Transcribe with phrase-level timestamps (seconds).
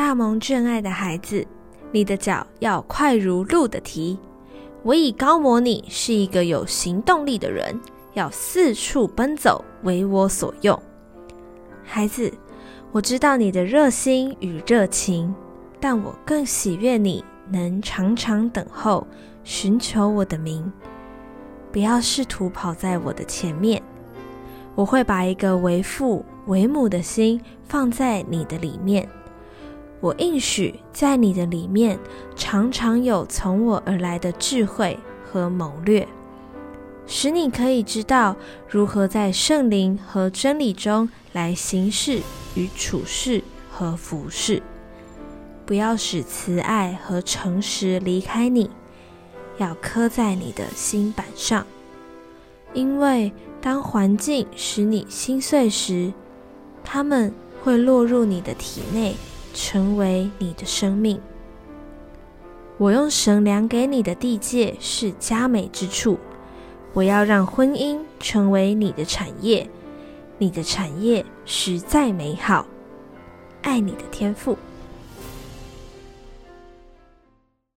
[0.00, 1.46] 大蒙眷爱的孩子，
[1.92, 4.18] 你的脚要快如鹿的蹄。
[4.82, 7.78] 我已膏抹你是一个有行动力的人，
[8.14, 10.82] 要四处奔走，为我所用。
[11.84, 12.32] 孩子，
[12.92, 15.34] 我知道你的热心与热情，
[15.78, 19.06] 但我更喜悦你能常常等候，
[19.44, 20.72] 寻求我的名。
[21.70, 23.82] 不要试图跑在我的前面。
[24.74, 29.06] 我会把一个为父为母的心放在你的里面。
[30.00, 31.98] 我应许在你的里面
[32.34, 34.98] 常常有从我而来的智慧
[35.30, 36.08] 和谋略，
[37.06, 38.34] 使你可以知道
[38.68, 42.20] 如何在圣灵和真理中来行事
[42.54, 44.62] 与处事和服侍。
[45.66, 48.70] 不要使慈爱和诚实离开你，
[49.58, 51.66] 要刻在你的心板上，
[52.72, 53.30] 因为
[53.60, 56.12] 当环境使你心碎时，
[56.82, 59.14] 它们会落入你的体内。
[59.54, 61.20] 成为你的生命。
[62.78, 66.18] 我用神量给你的地界是佳美之处。
[66.92, 69.68] 我要让婚姻成为你的产业，
[70.38, 72.66] 你的产业实在美好。
[73.62, 74.56] 爱你的天赋。